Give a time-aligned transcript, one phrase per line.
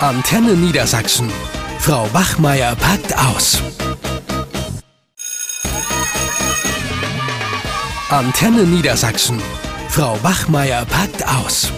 [0.00, 1.32] Antenne Niedersachsen.
[1.78, 3.62] Frau Wachmeier packt aus.
[8.10, 9.40] Antenne Niedersachsen.
[9.88, 11.72] Frau Wachmeier packt aus.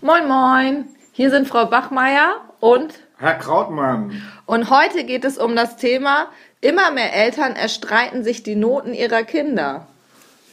[0.00, 0.84] Moin, moin.
[1.10, 4.22] Hier sind Frau Bachmeier und Herr Krautmann.
[4.46, 6.28] Und heute geht es um das Thema,
[6.60, 9.88] immer mehr Eltern erstreiten sich die Noten ihrer Kinder.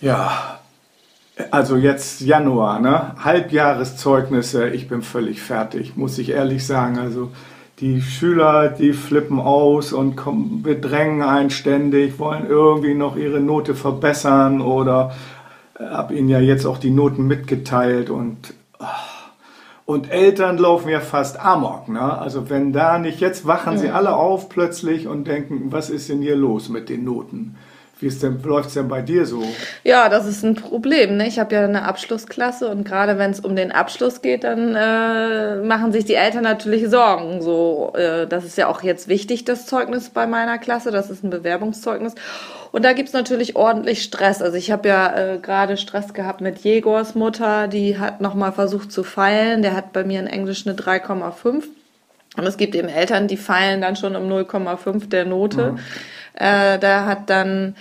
[0.01, 0.59] Ja,
[1.51, 3.15] also jetzt Januar, ne?
[3.23, 6.97] Halbjahreszeugnisse, ich bin völlig fertig, muss ich ehrlich sagen.
[6.97, 7.31] Also
[7.79, 13.73] die Schüler, die flippen aus und kommen, bedrängen einen ständig, wollen irgendwie noch ihre Note
[13.73, 15.15] verbessern oder
[15.79, 19.19] äh, habe ihnen ja jetzt auch die Noten mitgeteilt und ach,
[19.85, 21.87] und Eltern laufen ja fast amok.
[21.87, 21.99] Ne?
[21.99, 26.21] Also wenn da nicht, jetzt wachen sie alle auf plötzlich und denken, was ist denn
[26.21, 27.55] hier los mit den Noten?
[27.99, 29.43] Wie ist denn, läuft es denn bei dir so?
[29.83, 31.17] Ja, das ist ein Problem.
[31.17, 31.27] Ne?
[31.27, 35.57] Ich habe ja eine Abschlussklasse und gerade wenn es um den Abschluss geht, dann äh,
[35.57, 37.41] machen sich die Eltern natürlich Sorgen.
[37.41, 40.91] So, äh, das ist ja auch jetzt wichtig, das Zeugnis bei meiner Klasse.
[40.91, 42.15] Das ist ein Bewerbungszeugnis.
[42.71, 44.41] Und da gibt's natürlich ordentlich Stress.
[44.41, 48.93] Also ich habe ja äh, gerade Stress gehabt mit Jegors Mutter, die hat nochmal versucht
[48.93, 49.61] zu feilen.
[49.61, 51.63] Der hat bei mir in Englisch eine 3,5.
[52.37, 55.73] Und es gibt eben Eltern, die feilen dann schon um 0,5 der Note.
[55.73, 55.79] Mhm.
[56.39, 57.75] Äh, da hat dann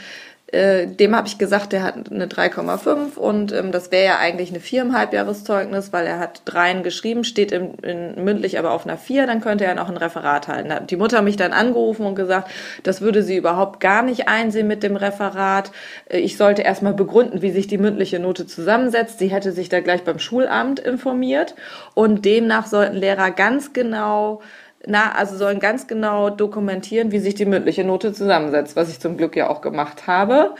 [0.50, 4.48] äh, dem habe ich gesagt, der hat eine 3,5 und ähm, das wäre ja eigentlich
[4.48, 8.86] eine 4 im Halbjahreszeugnis, weil er hat dreien geschrieben, steht im, in, mündlich aber auf
[8.86, 10.72] einer 4, dann könnte er noch ein Referat halten.
[10.72, 12.50] Hat die Mutter mich dann angerufen und gesagt,
[12.82, 15.70] das würde sie überhaupt gar nicht einsehen mit dem Referat.
[16.08, 19.18] Äh, ich sollte erstmal begründen, wie sich die mündliche Note zusammensetzt.
[19.18, 21.56] Sie hätte sich da gleich beim Schulamt informiert
[21.92, 24.40] und demnach sollten Lehrer ganz genau
[24.86, 29.16] na, also sollen ganz genau dokumentieren, wie sich die mündliche Note zusammensetzt, was ich zum
[29.16, 30.54] Glück ja auch gemacht habe.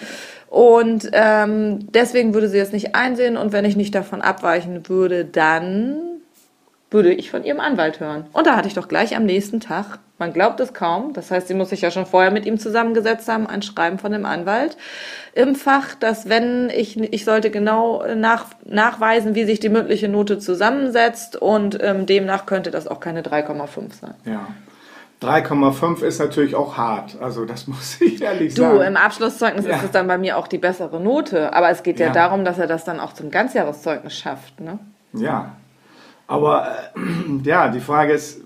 [0.48, 5.24] Und ähm, deswegen würde sie es nicht einsehen und wenn ich nicht davon abweichen würde,
[5.24, 6.08] dann
[6.91, 8.27] würde ich von ihrem Anwalt hören.
[8.33, 11.47] Und da hatte ich doch gleich am nächsten Tag, man glaubt es kaum, das heißt,
[11.47, 14.77] sie muss sich ja schon vorher mit ihm zusammengesetzt haben, ein Schreiben von dem Anwalt
[15.35, 20.39] im Fach, dass wenn ich, ich sollte genau nach, nachweisen, wie sich die mündliche Note
[20.39, 24.14] zusammensetzt und ähm, demnach könnte das auch keine 3,5 sein.
[24.24, 24.48] Ja.
[25.23, 27.17] 3,5 ist natürlich auch hart.
[27.20, 28.79] Also das muss ich ehrlich du, sagen.
[28.79, 29.77] Du, im Abschlusszeugnis ja.
[29.77, 31.52] ist es dann bei mir auch die bessere Note.
[31.52, 34.61] Aber es geht ja, ja, darum, dass er das dann auch zum Ganzjahreszeugnis schafft.
[34.61, 34.79] Ne?
[35.12, 35.52] Ja,
[36.28, 37.00] aber äh,
[37.44, 38.40] ja, die Frage ist,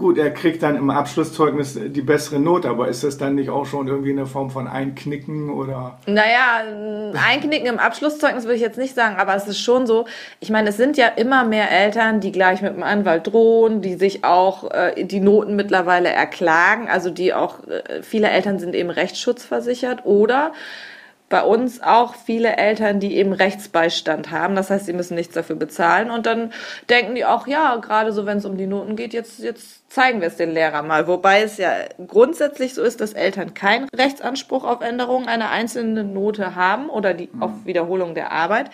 [0.00, 3.66] gut, er kriegt dann im Abschlusszeugnis die bessere Note, aber ist das dann nicht auch
[3.66, 5.98] schon irgendwie eine Form von Einknicken oder?
[6.06, 10.06] Naja, Einknicken im Abschlusszeugnis würde ich jetzt nicht sagen, aber es ist schon so,
[10.40, 13.94] ich meine, es sind ja immer mehr Eltern, die gleich mit dem Anwalt drohen, die
[13.94, 18.90] sich auch äh, die Noten mittlerweile erklagen, also die auch, äh, viele Eltern sind eben
[18.90, 20.52] rechtsschutzversichert oder
[21.30, 24.56] bei uns auch viele Eltern, die eben Rechtsbeistand haben.
[24.56, 26.10] Das heißt, sie müssen nichts dafür bezahlen.
[26.10, 26.52] Und dann
[26.90, 30.20] denken die auch, ja, gerade so, wenn es um die Noten geht, jetzt, jetzt zeigen
[30.20, 31.06] wir es den Lehrern mal.
[31.06, 31.72] Wobei es ja
[32.04, 37.30] grundsätzlich so ist, dass Eltern keinen Rechtsanspruch auf Änderung einer einzelnen Note haben oder die,
[37.38, 38.68] auf Wiederholung der Arbeit.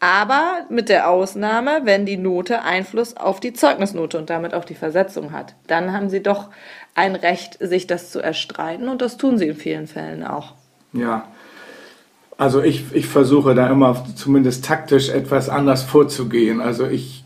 [0.00, 4.74] Aber mit der Ausnahme, wenn die Note Einfluss auf die Zeugnisnote und damit auf die
[4.74, 6.48] Versetzung hat, dann haben sie doch
[6.94, 10.54] ein Recht, sich das zu erstreiten und das tun sie in vielen Fällen auch.
[10.94, 11.28] Ja,
[12.38, 16.60] also ich, ich versuche da immer zumindest taktisch etwas anders vorzugehen.
[16.60, 17.24] Also ich,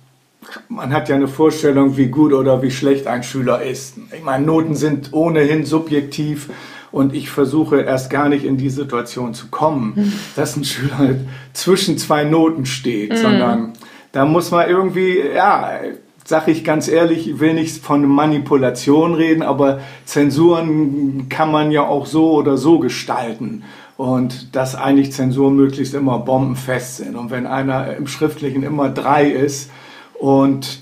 [0.68, 3.98] man hat ja eine Vorstellung, wie gut oder wie schlecht ein Schüler ist.
[4.16, 6.48] Ich meine, Noten sind ohnehin subjektiv
[6.90, 11.16] und ich versuche erst gar nicht in die Situation zu kommen, dass ein Schüler
[11.52, 13.16] zwischen zwei Noten steht, mhm.
[13.16, 13.72] sondern
[14.12, 15.78] da muss man irgendwie, ja,
[16.24, 21.82] sag ich ganz ehrlich, ich will nicht von Manipulation reden, aber Zensuren kann man ja
[21.82, 23.62] auch so oder so gestalten
[24.02, 27.14] und dass eigentlich Zensuren möglichst immer bombenfest sind.
[27.14, 29.70] Und wenn einer im Schriftlichen immer drei ist
[30.14, 30.80] und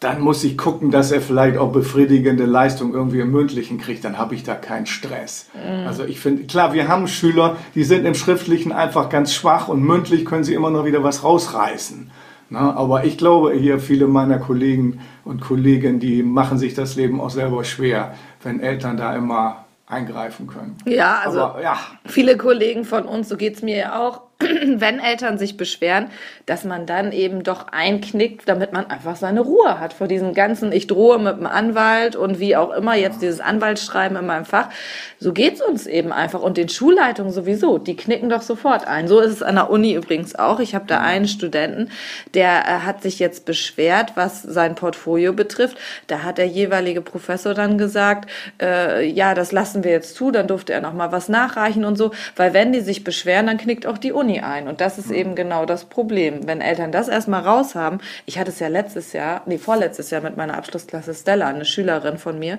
[0.00, 4.18] dann muss ich gucken, dass er vielleicht auch befriedigende Leistung irgendwie im Mündlichen kriegt, dann
[4.18, 5.48] habe ich da keinen Stress.
[5.54, 5.86] Mhm.
[5.86, 9.84] Also ich finde, klar, wir haben Schüler, die sind im Schriftlichen einfach ganz schwach und
[9.84, 12.10] mündlich können sie immer noch wieder was rausreißen.
[12.48, 17.20] Na, aber ich glaube, hier viele meiner Kollegen und Kolleginnen, die machen sich das Leben
[17.20, 20.76] auch selber schwer, wenn Eltern da immer eingreifen können.
[20.86, 21.76] Ja, also Aber, ja.
[22.06, 24.22] viele Kollegen von uns, so geht es mir ja auch,
[24.76, 26.06] wenn Eltern sich beschweren,
[26.46, 30.72] dass man dann eben doch einknickt, damit man einfach seine Ruhe hat vor diesen ganzen,
[30.72, 34.70] ich drohe mit dem Anwalt und wie auch immer jetzt dieses Anwaltsschreiben in meinem Fach.
[35.18, 39.08] So geht's uns eben einfach und den Schulleitungen sowieso, die knicken doch sofort ein.
[39.08, 40.60] So ist es an der Uni übrigens auch.
[40.60, 41.90] Ich habe da einen Studenten,
[42.32, 45.76] der äh, hat sich jetzt beschwert, was sein Portfolio betrifft.
[46.06, 50.46] Da hat der jeweilige Professor dann gesagt, äh, ja, das lassen wir jetzt zu, dann
[50.46, 53.86] durfte er noch mal was nachreichen und so, weil wenn die sich beschweren, dann knickt
[53.86, 54.68] auch die Uni Uni ein.
[54.68, 56.46] Und das ist eben genau das Problem.
[56.46, 60.20] Wenn Eltern das erstmal raus haben, ich hatte es ja letztes Jahr, nee, vorletztes Jahr
[60.22, 62.58] mit meiner Abschlussklasse Stella, eine Schülerin von mir,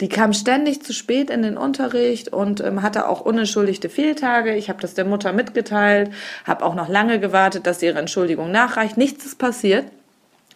[0.00, 4.54] die kam ständig zu spät in den Unterricht und ähm, hatte auch unentschuldigte Fehltage.
[4.54, 6.10] Ich habe das der Mutter mitgeteilt,
[6.44, 8.98] habe auch noch lange gewartet, dass ihre Entschuldigung nachreicht.
[8.98, 9.86] Nichts ist passiert.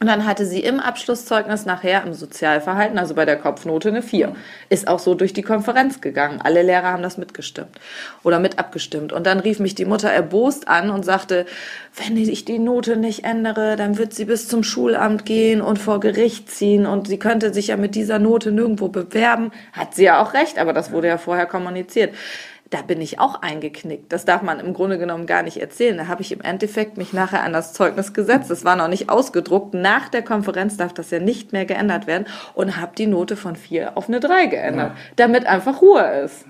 [0.03, 4.35] Und dann hatte sie im Abschlusszeugnis nachher im Sozialverhalten, also bei der Kopfnote, eine 4.
[4.71, 6.41] Ist auch so durch die Konferenz gegangen.
[6.43, 7.79] Alle Lehrer haben das mitgestimmt
[8.23, 9.13] oder mit abgestimmt.
[9.13, 11.45] Und dann rief mich die Mutter erbost an und sagte,
[12.03, 16.01] wenn ich die Note nicht ändere, dann wird sie bis zum Schulamt gehen und vor
[16.01, 19.51] Gericht ziehen und sie könnte sich ja mit dieser Note nirgendwo bewerben.
[19.75, 22.15] Hat sie ja auch recht, aber das wurde ja vorher kommuniziert
[22.71, 24.13] da bin ich auch eingeknickt.
[24.13, 25.97] Das darf man im Grunde genommen gar nicht erzählen.
[25.97, 28.49] Da habe ich im Endeffekt mich nachher an das Zeugnis gesetzt.
[28.49, 29.75] Das war noch nicht ausgedruckt.
[29.75, 33.57] Nach der Konferenz darf das ja nicht mehr geändert werden und habe die Note von
[33.57, 35.03] vier auf eine drei geändert, ja.
[35.17, 36.47] damit einfach Ruhe ist.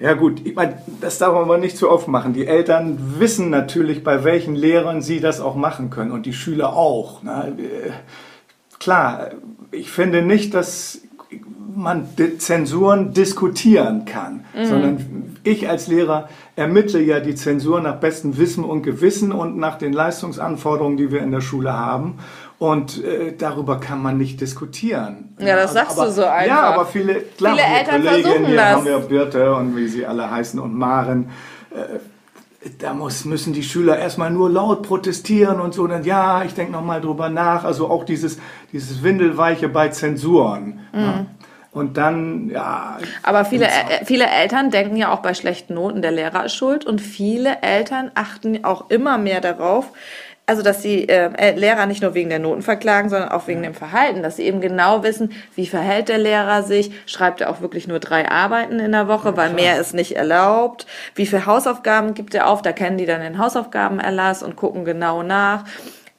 [0.00, 0.08] Ja.
[0.08, 0.14] ja.
[0.14, 2.32] gut, ich meine, das darf man aber nicht zu oft machen.
[2.32, 6.74] Die Eltern wissen natürlich, bei welchen Lehrern sie das auch machen können und die Schüler
[6.74, 7.20] auch.
[7.22, 7.92] Na, äh,
[8.80, 9.30] klar,
[9.70, 11.03] ich finde nicht, dass
[11.74, 12.08] man
[12.38, 14.64] Zensuren diskutieren kann, mhm.
[14.64, 19.76] sondern ich als Lehrer ermittle ja die Zensur nach bestem Wissen und Gewissen und nach
[19.76, 22.18] den Leistungsanforderungen, die wir in der Schule haben.
[22.58, 25.34] Und äh, darüber kann man nicht diskutieren.
[25.38, 26.46] Ja, das sagst aber, du so einfach.
[26.46, 28.76] Ja, aber viele, klar, viele Eltern Kolleginnen, hier das.
[28.76, 31.30] haben wir Birte und wie sie alle heißen und Maren.
[31.70, 31.98] Äh,
[32.78, 36.72] da muss, müssen die Schüler erstmal nur laut protestieren und so, dann ja, ich denke
[36.72, 37.64] nochmal drüber nach.
[37.64, 38.38] Also auch dieses,
[38.72, 40.80] dieses Windelweiche bei Zensuren.
[40.92, 41.00] Mhm.
[41.00, 41.26] Ja.
[41.72, 42.98] Und dann, ja.
[43.24, 46.86] Aber viele, äh, viele Eltern denken ja auch bei schlechten Noten, der Lehrer ist schuld.
[46.86, 49.90] Und viele Eltern achten auch immer mehr darauf,
[50.46, 53.62] also dass die äh, äh, Lehrer nicht nur wegen der Noten verklagen, sondern auch wegen
[53.62, 57.60] dem Verhalten, dass sie eben genau wissen, wie verhält der Lehrer sich, schreibt er auch
[57.60, 61.46] wirklich nur drei Arbeiten in der Woche, ja, weil mehr ist nicht erlaubt, wie viele
[61.46, 65.64] Hausaufgaben gibt er auf, da kennen die dann den Hausaufgabenerlass und gucken genau nach.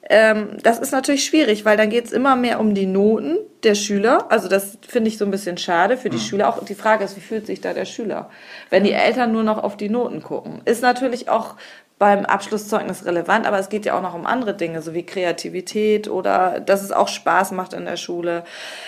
[0.08, 3.74] Ähm, das ist natürlich schwierig, weil dann geht es immer mehr um die Noten der
[3.74, 4.32] Schüler.
[4.32, 6.22] Also das finde ich so ein bisschen schade für die mhm.
[6.22, 6.50] Schüler.
[6.50, 8.30] Auch die Frage ist, wie fühlt sich da der Schüler,
[8.70, 10.62] wenn die Eltern nur noch auf die Noten gucken?
[10.66, 11.56] Ist natürlich auch
[11.98, 16.10] beim Abschlusszeugnis relevant, aber es geht ja auch noch um andere Dinge, so wie Kreativität
[16.10, 18.44] oder dass es auch Spaß macht in der Schule.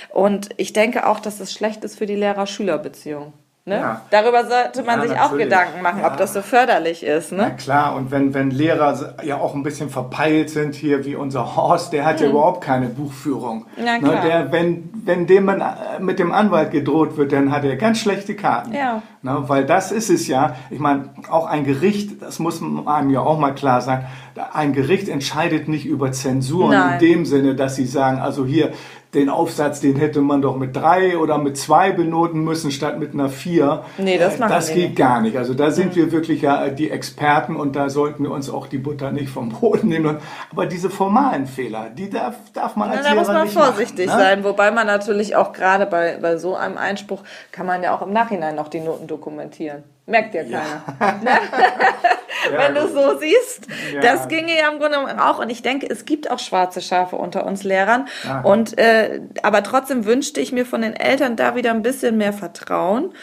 [0.09, 3.33] Und ich denke auch, dass es schlecht ist für die Lehrer-Schüler-Beziehung.
[3.67, 3.75] Ne?
[3.75, 4.01] Ja.
[4.11, 6.07] Darüber sollte man ja, sich auch Gedanken machen, ja.
[6.07, 7.33] ob das so förderlich ist.
[7.33, 7.39] Ne?
[7.39, 11.57] Na klar, und wenn, wenn Lehrer ja auch ein bisschen verpeilt sind, hier wie unser
[11.57, 12.27] Horst, der hat hm.
[12.27, 13.65] ja überhaupt keine Buchführung.
[13.75, 13.99] Na ne?
[13.99, 14.23] klar.
[14.23, 14.29] Ne?
[14.29, 17.99] Der, wenn, wenn dem man äh, mit dem Anwalt gedroht wird, dann hat er ganz
[17.99, 18.73] schlechte Karten.
[18.73, 19.01] Ja.
[19.21, 19.43] Ne?
[19.47, 23.37] Weil das ist es ja, ich meine, auch ein Gericht, das muss einem ja auch
[23.37, 24.05] mal klar sein,
[24.53, 26.93] ein Gericht entscheidet nicht über Zensuren Nein.
[26.93, 28.71] in dem Sinne, dass sie sagen, also hier,
[29.13, 33.13] den Aufsatz, den hätte man doch mit drei oder mit zwei benoten müssen statt mit
[33.13, 33.83] einer vier.
[33.97, 34.95] Nee, das, machen das geht nicht.
[34.97, 35.37] gar nicht.
[35.37, 35.95] Also da sind mhm.
[35.95, 39.49] wir wirklich ja die Experten und da sollten wir uns auch die Butter nicht vom
[39.49, 40.17] Boden nehmen.
[40.51, 44.19] Aber diese formalen Fehler, die darf, darf man als ja, Da muss man vorsichtig machen,
[44.19, 44.23] ne?
[44.23, 48.01] sein, wobei man natürlich auch gerade bei, bei so einem Einspruch kann man ja auch
[48.01, 49.83] im Nachhinein noch die Noten dokumentieren.
[50.05, 50.83] Merkt ja keiner.
[50.99, 51.39] Ja.
[52.51, 53.67] Wenn du so siehst.
[53.93, 54.01] Ja.
[54.01, 55.39] Das ginge ja im Grunde auch.
[55.39, 58.07] Und ich denke, es gibt auch schwarze Schafe unter uns Lehrern.
[58.23, 58.41] Ja.
[58.41, 62.33] Und, äh, aber trotzdem wünschte ich mir von den Eltern da wieder ein bisschen mehr
[62.33, 63.13] Vertrauen.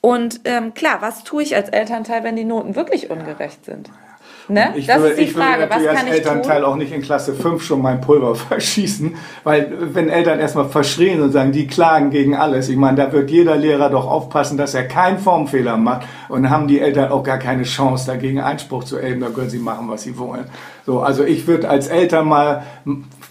[0.00, 3.90] Und ähm, klar, was tue ich als Elternteil, wenn die Noten wirklich ungerecht sind?
[4.50, 4.72] Ne?
[4.76, 7.34] Ich das würde, ist die ich Frage, würde kann als Elternteil auch nicht in Klasse
[7.34, 9.14] 5 schon mein Pulver verschießen,
[9.44, 13.30] weil wenn Eltern erstmal verschrien und sagen, die klagen gegen alles, ich meine, da wird
[13.30, 17.38] jeder Lehrer doch aufpassen, dass er keinen Formfehler macht und haben die Eltern auch gar
[17.38, 20.46] keine Chance, dagegen Einspruch zu erheben, da können sie machen, was sie wollen.
[20.84, 22.64] So, also ich würde als Eltern mal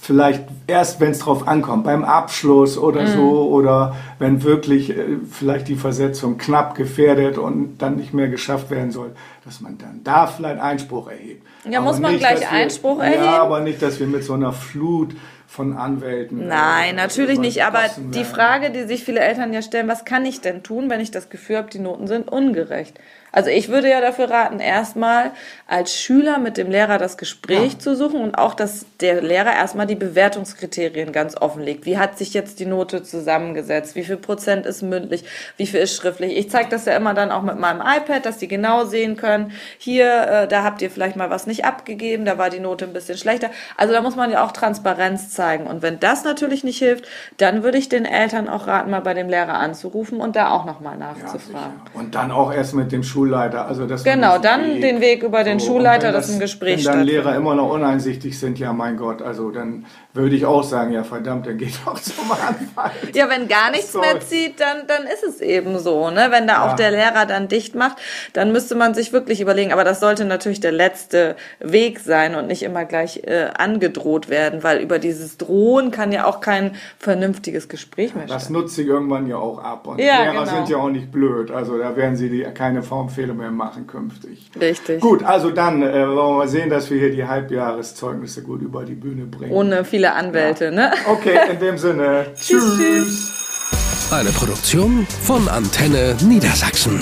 [0.10, 3.08] vielleicht erst, wenn es drauf ankommt, beim Abschluss oder mhm.
[3.10, 8.72] so, oder wenn wirklich äh, vielleicht die Versetzung knapp gefährdet und dann nicht mehr geschafft
[8.72, 9.12] werden soll,
[9.46, 11.46] dass man dann da vielleicht Einspruch erhebt.
[11.70, 13.24] Ja, aber muss man nicht, gleich wir, Einspruch erheben?
[13.24, 15.16] Ja, aber nicht, dass wir mit so einer Flut
[15.48, 16.48] von Anwälten.
[16.48, 17.64] Nein, natürlich nicht.
[17.64, 21.02] Aber die Frage, die sich viele Eltern ja stellen, was kann ich denn tun, wenn
[21.02, 23.00] ich das Gefühl habe, die Noten sind ungerecht?
[23.32, 25.32] Also ich würde ja dafür raten, erstmal
[25.68, 27.80] als Schüler mit dem Lehrer das Gespräch ja.
[27.80, 31.86] zu suchen und auch, dass der Lehrer erstmal die Bewertungskriterien ganz offenlegt.
[31.86, 33.96] Wie hat sich jetzt die Note zusammengesetzt?
[33.96, 35.24] Wie viel Prozent ist mündlich?
[35.58, 36.36] Wie viel ist schriftlich?
[36.38, 39.52] Ich zeige das ja immer dann auch mit meinem iPad, dass die genau sehen können,
[39.78, 42.94] hier, äh, da habt ihr vielleicht mal was nicht abgegeben, da war die Note ein
[42.94, 43.50] bisschen schlechter.
[43.78, 45.68] Also da muss man ja auch Transparenz zeigen.
[45.68, 47.06] Und wenn das natürlich nicht hilft,
[47.38, 50.66] dann würde ich den Eltern auch raten, mal bei dem Lehrer anzurufen und da auch
[50.66, 51.82] nochmal nachzufragen.
[51.94, 53.68] Ja, und dann auch erst mit dem Schul Schulleiter.
[53.68, 54.82] Also das Genau, dann Weg.
[54.82, 57.04] den Weg über den und Schulleiter, wenn dass ein Gespräch Wenn dann.
[57.04, 61.04] Lehrer immer noch uneinsichtig sind, ja mein Gott, also dann würde ich auch sagen, ja
[61.04, 63.16] verdammt, dann geht doch zum Anwalt.
[63.16, 64.00] Ja, wenn gar nichts So.
[64.00, 66.10] mehr zieht, dann, dann ist es eben so.
[66.10, 66.28] Ne?
[66.32, 66.76] Wenn da auch Ja.
[66.76, 67.98] der Lehrer dann dicht macht,
[68.34, 69.72] dann müsste man sich wirklich überlegen.
[69.72, 74.64] Aber das sollte natürlich der letzte Weg sein und nicht immer gleich äh, angedroht werden,
[74.64, 78.62] weil über dieses Drohen kann ja auch kein vernünftiges Gespräch mehr Das stattfinden.
[78.62, 79.88] nutzt sich irgendwann ja auch ab.
[79.88, 80.56] Und Ja, Lehrer genau.
[80.56, 81.52] sind ja auch nicht blöd.
[81.52, 84.50] Also da werden sie die, keine Formfehler mehr machen künftig.
[84.60, 85.02] Richtig.
[85.02, 88.86] Gut, also dann äh, wollen wir mal sehen, dass wir hier die Halbjahreszeugnisse gut über
[88.86, 89.52] die Bühne bringen.
[89.52, 90.92] Ohne viele Anwälte, ne?
[91.08, 92.28] Okay, in dem Sinne.
[92.36, 94.12] tschüss.
[94.12, 97.00] Eine Produktion von Antenne Niedersachsen.